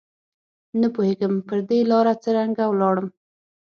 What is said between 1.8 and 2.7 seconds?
لاره څرنګه